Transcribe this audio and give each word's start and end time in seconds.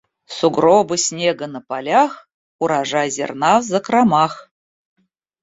Сугробы 0.35 0.97
снега 1.03 1.47
на 1.55 1.61
полях- 1.61 2.15
урожай 2.61 3.11
зерна 3.11 3.59
в 3.59 3.63
закромах. 3.71 4.51